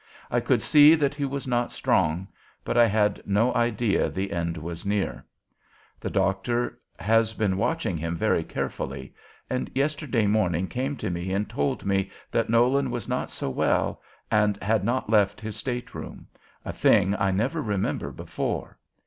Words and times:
I 0.31 0.39
could 0.39 0.63
see 0.63 0.95
that 0.95 1.13
he 1.13 1.25
was 1.25 1.45
not 1.45 1.71
strong, 1.71 2.27
but 2.65 2.75
I 2.75 2.87
had 2.87 3.21
no 3.23 3.53
idea 3.53 4.09
the 4.09 4.31
end 4.31 4.57
was 4.57 4.81
so 4.81 4.89
near. 4.89 5.23
The 5.99 6.09
doctor 6.09 6.79
has 6.97 7.35
been 7.35 7.55
watching 7.55 7.97
him 7.99 8.15
very 8.17 8.43
carefully, 8.43 9.13
and 9.47 9.69
yesterday 9.75 10.25
morning 10.25 10.65
came 10.67 10.97
to 10.97 11.11
me 11.11 11.31
and 11.31 11.47
told 11.47 11.85
me 11.85 12.09
that 12.31 12.49
Nolan 12.49 12.89
was 12.89 13.07
not 13.07 13.29
so 13.29 13.51
well, 13.51 14.01
and 14.31 14.57
had 14.63 14.83
not 14.83 15.07
left 15.07 15.39
his 15.39 15.55
state 15.55 15.93
room, 15.93 16.25
a 16.65 16.73
thing 16.73 17.15
I 17.19 17.29
never 17.29 17.61
remember 17.61 18.09
before. 18.11 18.79